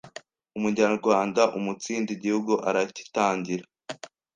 Umunyarwanda 0.57 1.41
uumunsinda 1.55 2.09
Igihugu 2.17 2.53
arakitangira. 2.69 3.63